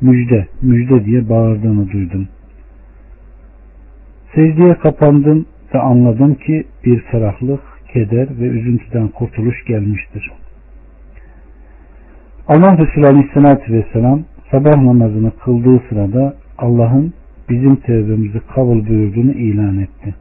müjde 0.00 0.46
müjde 0.62 1.04
diye 1.04 1.28
bağırdığını 1.28 1.90
duydum. 1.90 2.28
Secdeye 4.34 4.74
kapandım 4.74 5.46
ve 5.74 5.78
anladım 5.78 6.34
ki 6.34 6.64
bir 6.84 7.00
ferahlık, 7.00 7.69
keder 7.92 8.28
ve 8.40 8.44
üzüntüden 8.44 9.08
kurtuluş 9.08 9.64
gelmiştir. 9.64 10.30
Allah 12.48 12.78
Resulü 12.78 13.06
Aleyhisselatü 13.06 13.72
Vesselam 13.72 14.22
sabah 14.50 14.76
namazını 14.76 15.32
kıldığı 15.44 15.82
sırada 15.88 16.34
Allah'ın 16.58 17.14
bizim 17.48 17.76
tevbemizi 17.76 18.40
kabul 18.54 18.86
buyurduğunu 18.86 19.32
ilan 19.32 19.78
etti. 19.78 20.14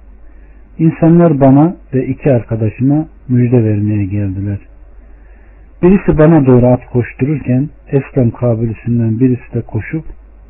İnsanlar 0.79 1.39
bana 1.39 1.75
ve 1.93 2.05
iki 2.05 2.31
arkadaşıma 2.31 3.07
müjde 3.27 3.63
vermeye 3.63 4.05
geldiler. 4.05 4.57
Birisi 5.83 6.17
bana 6.17 6.45
doğru 6.45 6.67
at 6.67 6.85
koştururken 6.85 7.69
Eslem 7.87 8.31
kabilesinden 8.31 9.19
birisi 9.19 9.53
de 9.53 9.61
koşup 9.61 10.05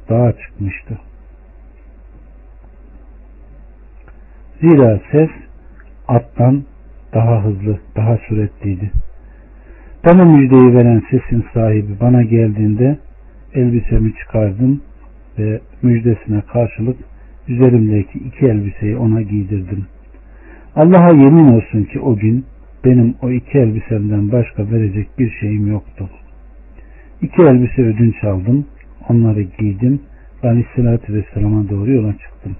dağa 0.10 0.34
çıkmıştı. 0.34 0.98
Zira 4.62 5.00
ses 5.12 5.30
attan 6.08 6.64
daha 7.14 7.44
hızlı, 7.46 7.80
daha 7.96 8.18
süretliydi. 8.18 8.92
Bana 10.06 10.26
müjdeyi 10.26 10.74
veren 10.74 11.04
sesin 11.12 11.46
sahibi 11.54 12.00
bana 12.02 12.24
geldiğinde 12.24 12.98
elbisemi 13.54 14.14
çıkardım 14.16 14.82
ve 15.40 15.60
müjdesine 15.82 16.42
karşılık 16.42 16.98
üzerimdeki 17.48 18.20
iki 18.20 18.46
elbiseyi 18.46 18.98
ona 18.98 19.22
giydirdim. 19.22 19.86
Allah'a 20.76 21.12
yemin 21.12 21.48
olsun 21.48 21.84
ki 21.84 22.00
o 22.00 22.16
gün 22.16 22.46
benim 22.86 23.16
o 23.22 23.30
iki 23.30 23.58
elbisemden 23.58 24.32
başka 24.32 24.72
verecek 24.72 25.08
bir 25.20 25.32
şeyim 25.40 25.68
yoktu. 25.68 26.10
İki 27.22 27.42
elbise 27.42 27.82
ödünç 27.82 28.24
aldım, 28.24 28.66
onları 29.10 29.42
giydim 29.42 30.00
ve 30.44 30.50
Aleyhisselatü 30.50 31.14
Vesselam'a 31.14 31.70
doğru 31.70 31.92
yola 31.92 32.12
çıktım. 32.12 32.56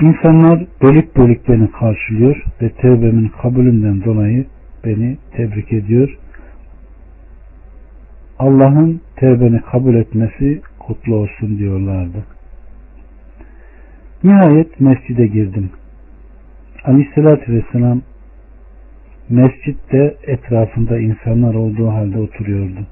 İnsanlar 0.00 0.66
bölük 0.82 1.16
bölük 1.16 1.48
beni 1.48 1.70
karşılıyor 1.70 2.44
ve 2.62 2.70
tevbemin 2.70 3.28
kabulünden 3.28 4.04
dolayı 4.04 4.46
beni 4.84 5.16
tebrik 5.36 5.72
ediyor. 5.72 6.18
Allah'ın 8.38 9.00
tevbeni 9.16 9.60
kabul 9.60 9.94
etmesi 9.94 10.62
kutlu 10.78 11.14
olsun 11.14 11.58
diyorlardı. 11.58 12.24
Nihayet 14.24 14.80
mescide 14.80 15.26
girdim. 15.26 15.70
Aleyhissalatü 16.84 17.52
vesselam 17.52 18.02
mescitte 19.28 20.16
etrafında 20.26 20.98
insanlar 20.98 21.54
olduğu 21.54 21.88
halde 21.88 22.18
oturuyordu. 22.18 22.86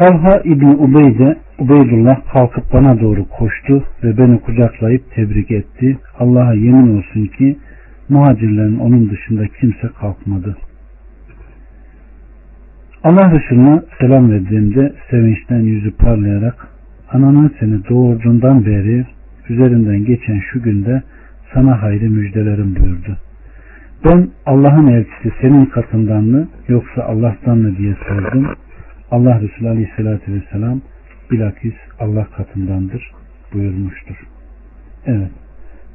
Talha 0.00 0.40
İbni 0.44 0.74
Ubeyde, 0.74 1.36
Ubeydullah 1.58 2.32
kalkıp 2.32 2.72
bana 2.72 3.00
doğru 3.00 3.28
koştu 3.28 3.84
ve 4.04 4.18
beni 4.18 4.40
kucaklayıp 4.40 5.10
tebrik 5.14 5.50
etti. 5.50 5.98
Allah'a 6.18 6.54
yemin 6.54 6.98
olsun 6.98 7.26
ki 7.26 7.56
muhacirlerin 8.08 8.78
onun 8.78 9.10
dışında 9.10 9.46
kimse 9.46 9.88
kalkmadı. 10.00 10.56
Allah 13.04 13.30
Resulüne 13.30 13.82
selam 14.00 14.30
verdiğimde 14.30 14.92
sevinçten 15.10 15.60
yüzü 15.60 15.90
parlayarak 15.96 16.68
ananın 17.12 17.52
seni 17.60 17.88
doğurduğundan 17.88 18.66
beri 18.66 19.06
üzerinden 19.48 20.04
geçen 20.04 20.40
şu 20.52 20.62
günde 20.62 21.02
sana 21.54 21.82
hayrı 21.82 22.10
müjdelerim 22.10 22.76
buyurdu. 22.76 23.16
Ben 24.04 24.28
Allah'ın 24.46 24.86
elçisi 24.86 25.32
senin 25.40 25.64
katından 25.64 26.24
mı 26.24 26.48
yoksa 26.68 27.02
Allah'tan 27.02 27.58
mı 27.58 27.76
diye 27.76 27.94
sordum. 28.08 28.46
Allah 29.10 29.40
Resulü 29.40 29.68
Aleyhisselatü 29.68 30.34
Vesselam 30.34 30.80
bilakis 31.30 31.74
Allah 32.00 32.26
katındandır 32.36 33.12
buyurmuştur. 33.52 34.16
Evet. 35.06 35.30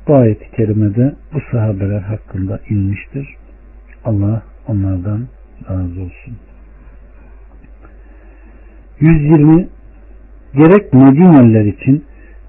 Bu 0.08 0.16
ayet-i 0.16 0.52
kerimede 0.56 1.16
bu 1.34 1.40
sahabeler 1.52 2.02
hakkında 2.02 2.60
inmiştir. 2.70 3.36
Allah 4.06 4.44
onlardan 4.68 5.28
razı 5.70 6.02
olsun. 6.02 6.36
120 9.00 9.68
gerek 10.54 10.94
Medineliler 10.94 11.66
için 11.66 12.04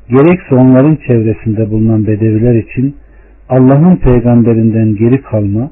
gerekse 0.09 0.54
onların 0.54 0.97
çevresinde 0.97 1.71
bulunan 1.71 2.07
bedeviler 2.07 2.54
için 2.54 2.97
Allah'ın 3.49 3.97
peygamberinden 3.97 4.95
geri 4.95 5.23
kalma, 5.23 5.71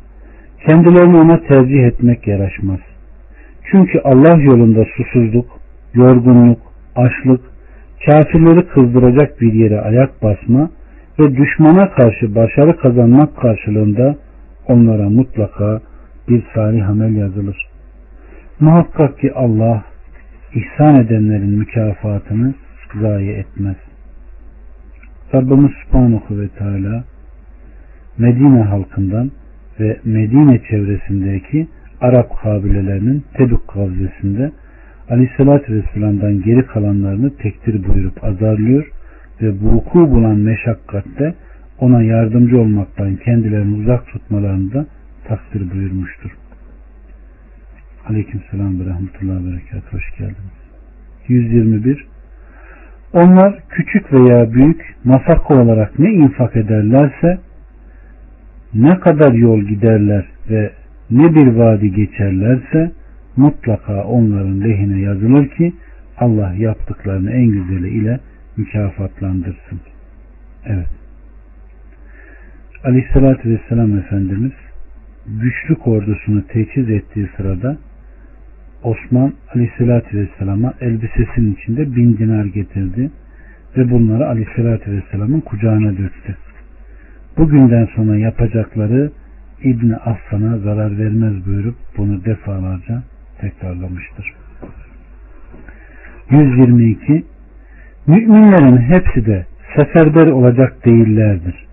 kendilerini 0.68 1.16
ona 1.16 1.40
tercih 1.40 1.85
etmek 1.85 2.26
yaraşmaz. 2.26 2.80
Çünkü 3.70 4.00
Allah 4.04 4.42
yolunda 4.42 4.84
susuzluk, 4.96 5.46
yorgunluk, 5.94 6.60
açlık, 6.96 7.40
kafirleri 8.06 8.66
kızdıracak 8.66 9.40
bir 9.40 9.52
yere 9.52 9.80
ayak 9.80 10.22
basma 10.22 10.70
ve 11.18 11.36
düşmana 11.36 11.90
karşı 11.90 12.34
başarı 12.34 12.76
kazanmak 12.76 13.36
karşılığında 13.36 14.16
onlara 14.68 15.10
mutlaka 15.10 15.80
bir 16.28 16.42
salih 16.54 16.88
amel 16.88 17.16
yazılır. 17.16 17.66
Muhakkak 18.60 19.18
ki 19.18 19.32
Allah 19.34 19.84
ihsan 20.54 20.94
edenlerin 20.94 21.58
mükafatını 21.58 22.54
zayi 23.00 23.30
etmez. 23.30 23.76
Rabbimiz 25.34 25.70
Subhanahu 25.84 26.40
ve 26.40 26.48
Teala 26.48 27.04
Medine 28.18 28.62
halkından 28.62 29.30
ve 29.80 30.00
Medine 30.04 30.60
çevresindeki 30.70 31.68
Arap 32.00 32.40
kabilelerinin 32.42 33.25
Tebük 33.35 33.75
gazvesinde 33.75 34.52
Aleyhisselatü 35.11 35.75
Vesselam'dan 35.75 36.42
geri 36.42 36.66
kalanlarını 36.66 37.37
tektir 37.37 37.85
buyurup 37.88 38.25
azarlıyor 38.25 38.90
ve 39.42 39.50
vuku 39.50 40.11
bulan 40.11 40.37
meşakkatte 40.37 41.35
ona 41.78 42.02
yardımcı 42.02 42.61
olmaktan 42.61 43.16
kendilerini 43.16 43.75
uzak 43.75 44.07
tutmalarını 44.07 44.73
da 44.73 44.87
takdir 45.25 45.73
buyurmuştur. 45.73 46.30
Aleyküm 48.09 48.40
selam 48.50 48.80
ve 48.80 48.85
rahmetullahi 48.85 49.45
ve 49.45 49.50
berekat. 49.50 49.92
Hoş 49.92 50.11
geldiniz. 50.19 50.61
121 51.28 52.07
Onlar 53.12 53.59
küçük 53.69 54.12
veya 54.12 54.52
büyük 54.52 54.95
nafaka 55.04 55.54
olarak 55.54 55.99
ne 55.99 56.11
infak 56.11 56.57
ederlerse 56.57 57.38
ne 58.75 59.00
kadar 59.00 59.33
yol 59.33 59.61
giderler 59.61 60.25
ve 60.50 60.71
ne 61.11 61.35
bir 61.35 61.47
vadi 61.47 61.93
geçerlerse 61.93 62.92
mutlaka 63.37 64.05
onların 64.05 64.61
lehine 64.61 65.01
yazılır 65.01 65.49
ki 65.49 65.73
Allah 66.18 66.55
yaptıklarını 66.55 67.31
en 67.31 67.46
güzeli 67.46 67.88
ile 67.88 68.20
mükafatlandırsın. 68.57 69.81
Evet. 70.66 70.88
Aleyhissalatü 72.85 73.51
Vesselam 73.51 73.99
Efendimiz 73.99 74.53
güçlük 75.27 75.87
ordusunu 75.87 76.46
teçhiz 76.46 76.90
ettiği 76.90 77.29
sırada 77.37 77.77
Osman 78.83 79.33
Aleyhisselatü 79.55 80.18
Vesselam'a 80.18 80.75
elbisesinin 80.81 81.55
içinde 81.55 81.96
bin 81.96 82.18
dinar 82.18 82.44
getirdi 82.44 83.11
ve 83.77 83.90
bunları 83.90 84.29
Aleyhisselatü 84.29 84.92
Vesselam'ın 84.92 85.40
kucağına 85.40 85.90
döktü. 85.90 86.37
Bugünden 87.37 87.88
sonra 87.96 88.16
yapacakları 88.16 89.11
İbni 89.64 89.96
Aslan'a 89.96 90.59
zarar 90.59 90.99
vermez 90.99 91.46
buyurup 91.46 91.75
bunu 91.96 92.25
defalarca 92.25 93.03
tekrarlamıştır. 93.40 94.35
122 96.31 97.25
Müminlerin 98.07 98.77
hepsi 98.77 99.27
de 99.27 99.46
seferber 99.77 100.27
olacak 100.27 100.85
değillerdir. 100.85 101.66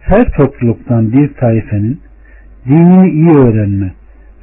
Her 0.00 0.32
topluluktan 0.32 1.12
bir 1.12 1.34
taifenin 1.34 2.00
dinini 2.66 3.10
iyi 3.10 3.38
öğrenme 3.38 3.92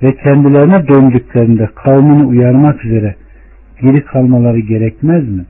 ve 0.03 0.15
kendilerine 0.15 0.87
döndüklerinde 0.87 1.69
kavmini 1.75 2.23
uyarmak 2.23 2.85
üzere 2.85 3.15
geri 3.81 4.05
kalmaları 4.05 4.59
gerekmez 4.59 5.29
mi? 5.29 5.45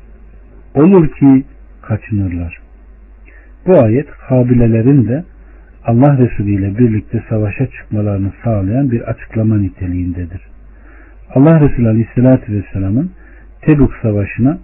Olur 0.75 1.08
ki 1.08 1.43
kaçınırlar. 1.82 2.58
Bu 3.67 3.84
ayet 3.84 4.08
kabilelerin 4.29 5.08
de 5.08 5.23
Allah 5.85 6.17
Resulü 6.17 6.51
ile 6.51 6.77
birlikte 6.77 7.23
savaşa 7.29 7.67
çıkmalarını 7.67 8.31
sağlayan 8.43 8.91
bir 8.91 9.01
açıklama 9.01 9.57
niteliğindedir. 9.57 10.41
Allah 11.35 11.59
Resulü 11.59 11.87
Aleyhisselatü 11.87 12.53
Vesselam'ın 12.53 13.11
Tebuk 13.61 13.93
Savaşı'na 14.01 14.59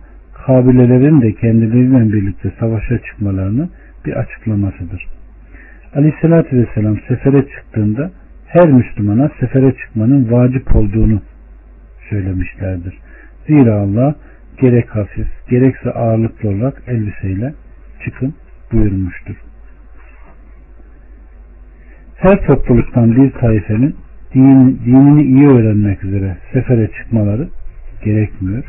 kabilelerin 0.45 1.21
de 1.21 1.34
kendileriyle 1.34 2.13
birlikte 2.13 2.51
savaşa 2.60 2.97
çıkmalarını 2.97 3.69
bir 4.05 4.13
açıklamasıdır. 4.13 5.08
Aleyhisselatü 5.95 6.58
Vesselam 6.58 6.97
sefere 7.08 7.41
çıktığında 7.47 8.12
her 8.47 8.69
Müslümana 8.69 9.32
sefere 9.39 9.73
çıkmanın 9.75 10.32
vacip 10.32 10.75
olduğunu 10.75 11.21
söylemişlerdir. 12.10 12.97
Zira 13.47 13.73
Allah 13.73 14.15
gerek 14.62 14.95
hafif 14.95 15.27
gerekse 15.49 15.91
ağırlıklı 15.91 16.49
olarak 16.49 16.82
elbiseyle 16.88 17.53
çıkın 18.05 18.34
buyurmuştur. 18.71 19.49
Her 22.19 22.45
topluluktan 22.47 23.15
bir 23.15 23.32
taifenin 23.32 23.95
din, 24.34 24.79
dinini 24.86 25.23
iyi 25.23 25.47
öğrenmek 25.47 26.03
üzere 26.03 26.38
sefere 26.53 26.89
çıkmaları 26.97 27.47
gerekmiyor. 28.03 28.63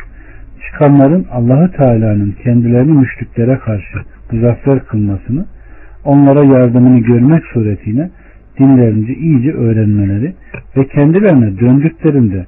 Çıkanların 0.66 1.26
Allahü 1.32 1.72
Teala'nın 1.72 2.32
kendilerini 2.44 2.92
müşriklere 2.92 3.58
karşı 3.58 3.98
muzaffer 4.32 4.86
kılmasını, 4.86 5.46
onlara 6.04 6.44
yardımını 6.44 6.98
görmek 6.98 7.44
suretiyle 7.44 8.10
dinlerince 8.58 9.14
iyice 9.14 9.52
öğrenmeleri 9.52 10.34
ve 10.76 10.86
kendilerine 10.86 11.58
döndüklerinde 11.60 12.46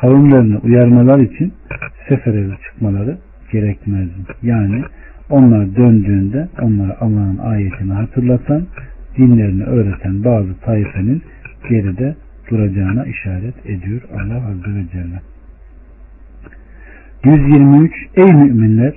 kavimlerini 0.00 0.56
uyarmalar 0.56 1.18
için 1.18 1.52
sefere 2.08 2.46
çıkmaları 2.64 3.18
gerekmez. 3.52 4.08
Yani 4.42 4.82
onlar 5.30 5.76
döndüğünde 5.76 6.48
onlara 6.62 6.96
Allah'ın 7.00 7.38
ayetini 7.38 7.92
hatırlatan, 7.92 8.62
dinlerini 9.18 9.64
öğreten 9.64 10.24
bazı 10.24 10.60
taifenin 10.60 11.22
geride 11.70 12.14
duracağına 12.50 13.04
işaret 13.04 13.66
ediyor 13.66 14.00
Allah 14.14 14.36
Azze 14.36 14.74
ve 14.74 14.84
Celle. 14.92 15.20
123 17.24 17.92
Ey 18.16 18.32
müminler! 18.32 18.94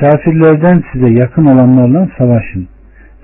Kafirlerden 0.00 0.82
size 0.92 1.08
yakın 1.08 1.46
olanlarla 1.46 2.08
savaşın 2.18 2.68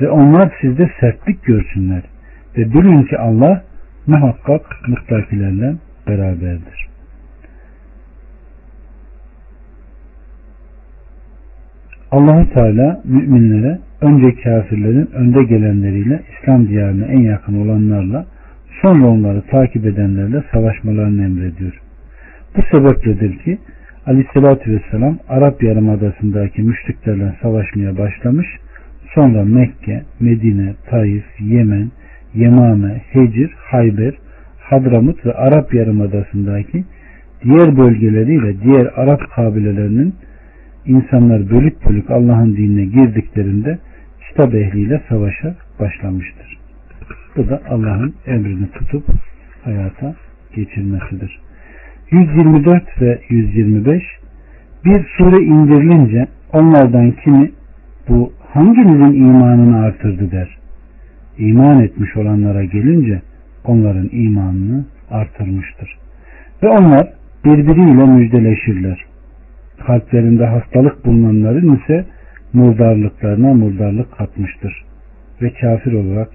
ve 0.00 0.10
onlar 0.10 0.52
sizde 0.60 0.90
sertlik 1.00 1.44
görsünler 1.44 2.02
ve 2.56 2.72
bilin 2.72 3.02
ki 3.02 3.18
Allah 3.18 3.64
muhakkak 4.06 4.88
muttakilerle 4.88 5.74
beraberdir. 6.08 6.79
Allahu 12.10 12.50
Teala 12.54 13.00
müminlere 13.04 13.78
önce 14.00 14.34
kafirlerin 14.34 15.08
önde 15.14 15.44
gelenleriyle 15.44 16.22
İslam 16.32 16.68
diyarına 16.68 17.04
en 17.04 17.20
yakın 17.20 17.54
olanlarla 17.64 18.26
sonra 18.82 19.06
onları 19.06 19.42
takip 19.42 19.86
edenlerle 19.86 20.42
savaşmalarını 20.52 21.24
emrediyor. 21.24 21.80
Bu 22.56 22.62
sebepledir 22.72 23.38
ki 23.38 23.58
Aleyhisselatü 24.06 24.72
Vesselam 24.72 25.18
Arap 25.28 25.62
Yarımadası'ndaki 25.62 26.62
müşriklerle 26.62 27.34
savaşmaya 27.42 27.98
başlamış. 27.98 28.46
Sonra 29.14 29.44
Mekke, 29.44 30.02
Medine, 30.20 30.74
Taif, 30.90 31.24
Yemen, 31.40 31.90
Yemame, 32.34 33.02
Hecir, 33.10 33.54
Hayber, 33.56 34.14
Hadramut 34.58 35.26
ve 35.26 35.32
Arap 35.32 35.74
Yarımadası'ndaki 35.74 36.84
diğer 37.44 37.76
bölgeleriyle 37.76 38.62
diğer 38.62 38.86
Arap 38.96 39.20
kabilelerinin 39.36 40.14
insanlar 40.86 41.50
bölük 41.50 41.88
bölük 41.88 42.10
Allah'ın 42.10 42.56
dinine 42.56 42.84
girdiklerinde 42.84 43.78
kitap 44.28 44.54
ehliyle 44.54 45.02
savaşa 45.08 45.54
başlamıştır. 45.80 46.58
Bu 47.36 47.48
da 47.48 47.62
Allah'ın 47.68 48.14
emrini 48.26 48.70
tutup 48.70 49.04
hayata 49.64 50.14
geçirmesidir. 50.54 51.40
124 52.10 53.00
ve 53.00 53.20
125 53.28 54.02
bir 54.84 55.06
sure 55.18 55.44
indirilince 55.44 56.26
onlardan 56.52 57.10
kimi 57.10 57.50
bu 58.08 58.32
hanginizin 58.48 59.24
imanını 59.24 59.78
artırdı 59.78 60.30
der. 60.30 60.58
İman 61.38 61.80
etmiş 61.80 62.16
olanlara 62.16 62.64
gelince 62.64 63.22
onların 63.64 64.08
imanını 64.12 64.84
artırmıştır. 65.10 65.98
Ve 66.62 66.68
onlar 66.68 67.08
birbiriyle 67.44 68.06
müjdeleşirler. 68.06 69.09
Kalplerinde 69.86 70.46
hastalık 70.46 71.04
bulunanların 71.04 71.76
ise 71.76 72.06
murdarlıklarına 72.52 73.54
murdarlık 73.54 74.12
katmıştır. 74.12 74.84
Ve 75.42 75.52
kafir 75.52 75.92
olarak 75.92 76.28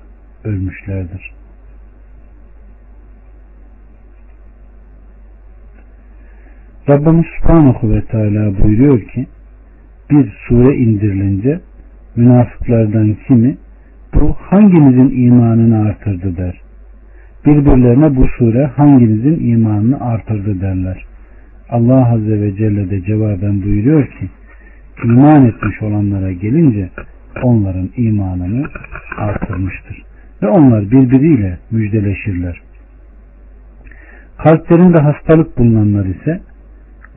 ölmüşlerdir. 0.43 1.31
Rabbimiz 6.89 7.25
Subhanahu 7.41 7.93
ve 7.93 8.01
Teala 8.01 8.63
buyuruyor 8.63 9.01
ki 9.01 9.27
bir 10.11 10.33
sure 10.47 10.77
indirilince 10.77 11.59
münafıklardan 12.15 13.17
kimi 13.27 13.57
bu 14.13 14.35
hanginizin 14.39 15.25
imanını 15.25 15.87
artırdı 15.87 16.37
der. 16.37 16.61
Birbirlerine 17.45 18.15
bu 18.15 18.27
sure 18.27 18.65
hanginizin 18.65 19.49
imanını 19.49 20.01
artırdı 20.01 20.61
derler. 20.61 21.05
Allah 21.69 22.11
Azze 22.11 22.41
ve 22.41 22.55
Celle 22.55 22.89
de 22.89 23.01
cevaben 23.01 23.61
buyuruyor 23.61 24.07
ki 24.07 24.29
iman 25.03 25.45
etmiş 25.45 25.81
olanlara 25.81 26.31
gelince 26.31 26.89
onların 27.43 27.89
imanını 27.97 28.67
artırmıştır. 29.17 30.03
Ve 30.41 30.47
onlar 30.47 30.91
birbiriyle 30.91 31.57
müjdeleşirler. 31.71 32.61
Kalplerinde 34.37 35.01
hastalık 35.01 35.57
bulunanlar 35.57 36.05
ise 36.05 36.41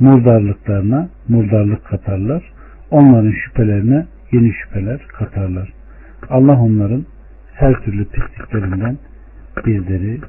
murdarlıklarına 0.00 1.08
murdarlık 1.28 1.84
katarlar. 1.84 2.42
Onların 2.90 3.32
şüphelerine 3.44 4.06
yeni 4.32 4.52
şüpheler 4.52 4.98
katarlar. 5.08 5.72
Allah 6.30 6.60
onların 6.60 7.04
her 7.54 7.74
türlü 7.80 8.04
pisliklerinden 8.04 8.98
bizleri 9.66 10.20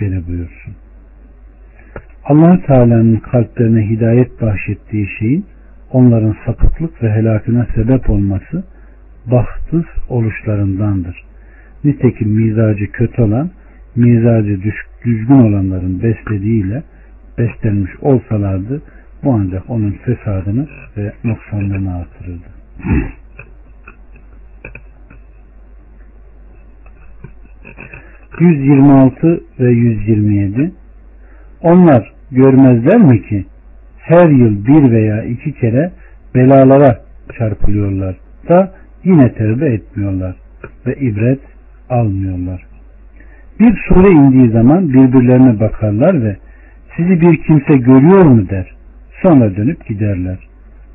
beni 0.00 0.26
buyursun. 0.26 0.74
Allah 2.24 2.60
Teala'nın 2.66 3.16
kalplerine 3.16 3.90
hidayet 3.90 4.42
bahşettiği 4.42 5.08
şeyin 5.18 5.46
onların 5.92 6.36
sapıklık 6.46 7.02
ve 7.02 7.12
helakına 7.12 7.66
sebep 7.74 8.10
olması 8.10 8.64
bahtsız 9.26 9.84
oluşlarındandır. 10.08 11.24
Nitekim 11.84 12.28
mizacı 12.28 12.92
kötü 12.92 13.22
olan, 13.22 13.50
mizacı 13.96 14.60
düzgün 15.04 15.34
olanların 15.34 16.02
beslediğiyle 16.02 16.82
beslenmiş 17.38 17.92
olsalardı 18.00 18.82
bu 19.24 19.32
ancak 19.32 19.70
onun 19.70 19.90
fesadını 19.90 20.68
ve 20.96 21.12
noksanlığını 21.24 21.96
artırırdı. 21.96 22.46
126 28.40 29.40
ve 29.60 29.70
127 29.70 30.72
Onlar 31.62 32.12
görmezler 32.30 32.96
mi 32.96 33.22
ki 33.22 33.44
her 33.98 34.28
yıl 34.28 34.66
bir 34.66 34.90
veya 34.90 35.22
iki 35.22 35.52
kere 35.52 35.92
belalara 36.34 37.00
çarpılıyorlar 37.38 38.16
da 38.48 38.72
yine 39.04 39.32
tevbe 39.32 39.72
etmiyorlar 39.74 40.36
ve 40.86 40.94
ibret 40.94 41.40
almıyorlar. 41.90 42.66
Bir 43.60 43.76
sure 43.88 44.10
indiği 44.10 44.50
zaman 44.50 44.88
birbirlerine 44.88 45.60
bakarlar 45.60 46.22
ve 46.22 46.36
sizi 46.96 47.20
bir 47.20 47.42
kimse 47.42 47.76
görüyor 47.76 48.24
mu 48.24 48.48
der. 48.48 48.74
Sonra 49.22 49.56
dönüp 49.56 49.86
giderler. 49.86 50.38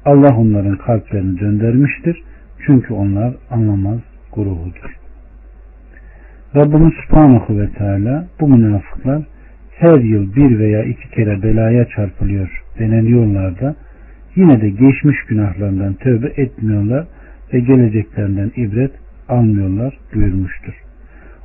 Allah 0.05 0.37
onların 0.37 0.77
kalplerini 0.77 1.39
döndürmüştür. 1.39 2.17
Çünkü 2.65 2.93
onlar 2.93 3.33
anlamaz 3.51 3.99
grubudur. 4.33 4.97
Rabbimiz 6.55 6.93
Subhanahu 6.93 7.59
ve 7.59 7.69
Teala 7.69 8.27
bu 8.39 8.47
münafıklar 8.47 9.23
her 9.79 9.99
yıl 9.99 10.35
bir 10.35 10.59
veya 10.59 10.83
iki 10.83 11.09
kere 11.09 11.43
belaya 11.43 11.85
çarpılıyor 11.85 12.63
deneniyorlar 12.79 13.59
da 13.59 13.75
yine 14.35 14.61
de 14.61 14.69
geçmiş 14.69 15.23
günahlarından 15.27 15.93
tövbe 15.93 16.27
etmiyorlar 16.37 17.07
ve 17.53 17.59
geleceklerinden 17.59 18.51
ibret 18.55 18.91
almıyorlar 19.29 19.97
buyurmuştur. 20.15 20.73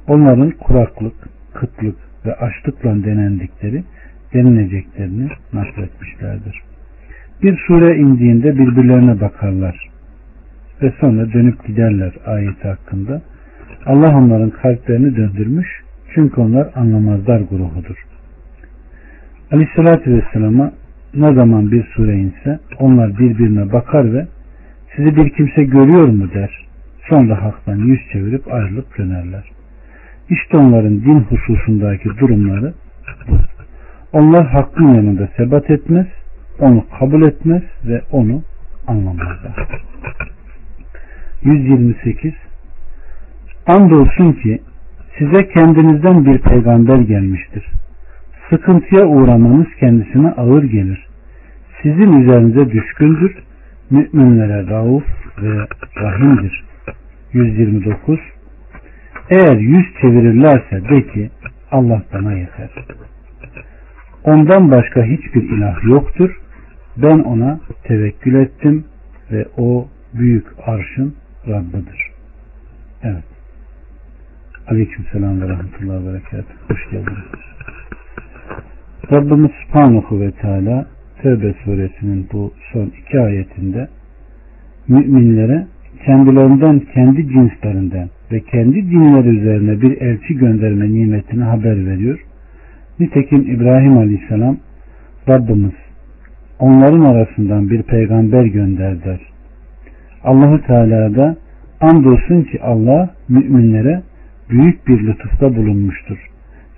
Onların 0.09 0.51
kuraklık, 0.51 1.15
kıtlık 1.55 1.97
ve 2.27 2.35
açlıkla 2.35 3.05
denendikleri 3.05 3.85
denileceklerini 4.35 5.29
nakletmişlerdir. 5.53 6.61
Bir 7.43 7.57
sure 7.67 7.97
indiğinde 7.97 8.59
birbirlerine 8.59 9.21
bakarlar 9.21 9.89
ve 10.83 10.93
sonra 11.01 11.33
dönüp 11.33 11.67
giderler 11.67 12.13
ayeti 12.27 12.69
hakkında. 12.69 13.23
Allah 13.87 14.17
onların 14.17 14.51
kalplerini 14.51 15.17
döndürmüş 15.17 15.69
çünkü 16.15 16.41
onlar 16.41 16.71
anlamazlar 16.75 17.41
grubudur. 17.41 18.12
Aleyhissalatü 19.53 20.17
Vesselam'a 20.17 20.73
ne 21.15 21.35
zaman 21.35 21.73
bir 21.73 21.85
sure 21.85 22.17
inse 22.17 22.59
onlar 22.79 23.19
birbirine 23.19 23.73
bakar 23.73 24.15
ve 24.15 24.27
sizi 24.97 25.17
bir 25.17 25.31
kimse 25.31 25.65
görüyor 25.65 26.09
mu 26.09 26.31
der. 26.35 26.67
Sonra 27.09 27.43
haktan 27.43 27.77
yüz 27.77 28.01
çevirip 28.13 28.53
ayrılıp 28.53 28.99
dönerler. 28.99 29.45
İşte 30.31 30.57
onların 30.57 31.01
din 31.01 31.21
hususundaki 31.21 32.09
durumları. 32.09 32.75
Onlar 34.13 34.47
hakkın 34.47 34.95
yanında 34.95 35.29
sebat 35.37 35.71
etmez, 35.71 36.07
onu 36.59 36.85
kabul 36.99 37.23
etmez 37.23 37.63
ve 37.85 38.03
onu 38.13 38.43
anlamazlar. 38.87 39.69
128 41.43 42.33
Andolsun 43.67 44.33
ki 44.33 44.63
size 45.19 45.49
kendinizden 45.49 46.25
bir 46.25 46.39
peygamber 46.39 46.97
gelmiştir. 46.97 47.65
Sıkıntıya 48.53 49.07
uğramanız 49.07 49.67
kendisine 49.81 50.31
ağır 50.31 50.63
gelir. 50.63 51.07
Sizin 51.83 52.23
üzerinize 52.23 52.71
düşkündür. 52.71 53.37
Müminlere 53.91 54.67
rauf 54.67 55.05
ve 55.43 55.67
rahimdir. 55.97 56.65
129 57.33 58.21
Eğer 59.31 59.57
yüz 59.57 59.85
çevirirlerse 60.01 60.89
de 60.89 61.07
ki 61.13 61.31
Allah 61.71 62.03
bana 62.15 62.33
yeter. 62.33 62.71
Ondan 64.25 64.71
başka 64.71 65.03
hiçbir 65.05 65.43
ilah 65.43 65.85
yoktur. 65.85 66.41
Ben 66.97 67.19
ona 67.19 67.61
tevekkül 67.85 68.35
ettim 68.35 68.85
ve 69.31 69.47
o 69.57 69.89
büyük 70.15 70.47
arşın 70.67 71.15
Rabbidir. 71.49 72.11
Evet. 73.03 73.25
Aleyküm 74.67 75.05
selam 75.13 75.41
ve 75.41 75.49
rahmetullahi 75.49 76.07
ve 76.07 76.13
berekat. 76.13 76.45
Hoş 76.69 76.91
geldiniz. 76.91 77.25
Rabbimiz 79.13 79.51
Subhanahu 79.67 80.21
ve 80.21 80.31
Teala 80.31 80.87
Tevbe 81.23 81.55
suresinin 81.65 82.27
bu 82.33 82.53
son 82.73 82.93
iki 83.01 83.21
ayetinde 83.21 83.89
müminlere 84.89 85.67
kendilerinden, 86.07 86.81
kendi 86.95 87.29
cinslerinden 87.29 88.09
ve 88.33 88.41
kendi 88.41 88.91
dinleri 88.91 89.29
üzerine 89.29 89.83
bir 89.83 90.01
elçi 90.01 90.35
gönderme 90.35 90.89
nimetini 90.89 91.43
haber 91.43 91.87
veriyor. 91.87 92.25
Nitekim 93.01 93.41
İbrahim 93.41 93.99
Aleyhisselam 93.99 94.57
Rabbimiz 95.29 95.75
onların 96.59 97.01
arasından 97.01 97.71
bir 97.71 97.83
peygamber 97.83 98.45
gönder 98.45 99.05
der. 99.05 99.21
Allahu 100.25 100.63
Teala 100.67 101.17
da 101.17 101.37
andolsun 101.81 102.43
ki 102.43 102.63
Allah 102.63 103.11
müminlere 103.29 104.03
büyük 104.51 104.89
bir 104.89 105.07
lütufta 105.07 105.57
bulunmuştur. 105.57 106.19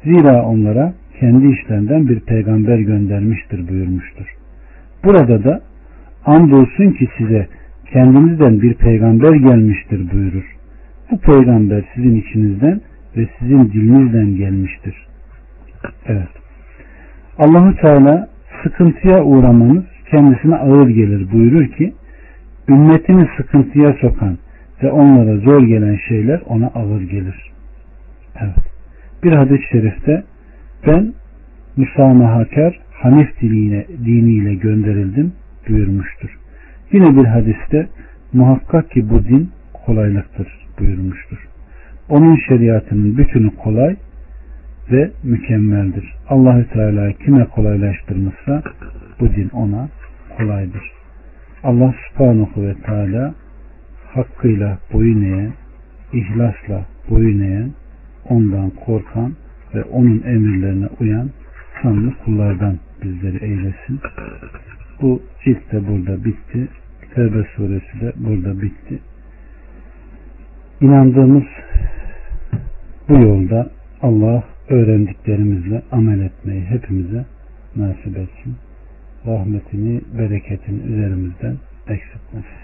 Zira 0.05 0.43
onlara 0.43 0.93
kendi 1.21 1.49
işlerinden 1.49 2.09
bir 2.09 2.21
peygamber 2.21 2.79
göndermiştir 2.79 3.69
buyurmuştur. 3.69 4.27
Burada 5.05 5.45
da 5.45 5.61
andolsun 6.27 6.91
ki 6.91 7.09
size 7.19 7.49
kendinizden 7.93 8.63
bir 8.63 8.75
peygamber 8.75 9.33
gelmiştir 9.33 10.13
buyurur. 10.13 10.57
Bu 11.11 11.19
peygamber 11.19 11.85
sizin 11.95 12.15
içinizden 12.15 12.81
ve 13.17 13.29
sizin 13.39 13.73
dilinizden 13.73 14.37
gelmiştir. 14.37 15.07
Evet. 16.07 16.29
Allahu 17.39 17.77
Teala 17.77 18.29
sıkıntıya 18.63 19.25
uğramanız 19.25 19.85
kendisine 20.11 20.57
ağır 20.57 20.89
gelir 20.89 21.33
buyurur 21.33 21.67
ki 21.67 21.95
ümmetini 22.69 23.29
sıkıntıya 23.37 23.97
sokan 24.01 24.39
ve 24.83 24.93
onlara 24.93 25.37
zor 25.37 25.63
gelen 25.63 25.99
şeyler 26.09 26.41
ona 26.47 26.67
ağır 26.67 27.01
gelir. 27.01 27.53
Evet. 28.41 28.75
Bir 29.25 29.33
hadis-i 29.33 29.69
şerifte 29.73 30.25
ben 30.87 31.15
müsamahakar 31.77 32.81
Hanif 32.93 33.41
diniyle, 33.41 33.87
diniyle 34.05 34.55
gönderildim 34.55 35.33
buyurmuştur. 35.69 36.39
Yine 36.93 37.17
bir 37.17 37.25
hadiste 37.25 37.89
muhakkak 38.33 38.91
ki 38.91 39.11
bu 39.11 39.25
din 39.25 39.51
kolaylıktır 39.87 40.49
buyurmuştur. 40.81 41.49
Onun 42.09 42.39
şeriatının 42.49 43.19
bütünü 43.19 43.51
kolay, 43.57 43.97
ve 44.91 45.11
mükemmeldir. 45.23 46.15
Allahü 46.29 46.69
Teala 46.69 47.13
kime 47.13 47.45
kolaylaştırmışsa 47.45 48.63
bu 49.21 49.29
din 49.29 49.49
ona 49.49 49.89
kolaydır. 50.39 50.93
Allah 51.65 51.95
subhanahu 52.09 52.63
ve 52.63 52.75
teala 52.75 53.35
hakkıyla 54.15 54.79
boyun 54.93 55.23
eğen, 55.23 55.53
ihlasla 56.13 56.85
boyun 57.11 57.41
eğen, 57.41 57.71
ondan 58.29 58.71
korkan 58.71 59.33
ve 59.75 59.85
onun 59.85 60.23
emirlerine 60.23 60.89
uyan 61.01 61.31
sanlı 61.83 62.15
kullardan 62.25 62.79
bizleri 63.03 63.45
eylesin. 63.45 64.01
Bu 65.03 65.23
cilt 65.45 65.73
de 65.73 65.89
burada 65.89 66.25
bitti. 66.25 66.69
Tevbe 67.15 67.45
suresi 67.57 68.01
de 68.01 68.13
burada 68.17 68.63
bitti. 68.63 68.99
İnandığımız 70.81 71.45
bu 73.09 73.15
yolda 73.15 73.71
Allah 74.03 74.45
öğrendiklerimizle 74.69 75.83
amel 75.93 76.21
etmeyi 76.21 76.65
hepimize 76.65 77.25
nasip 77.77 78.17
etsin. 78.17 78.57
Rahmetini, 79.27 80.01
bereketini 80.19 80.83
üzerimizden 80.83 81.57
eksiltmesin. 81.89 82.64